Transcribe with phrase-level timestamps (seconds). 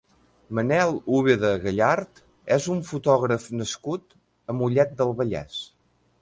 [0.59, 2.21] Manel Úbeda Gallart
[2.55, 5.63] és un fotògraf nascut a Mollet del Vallès.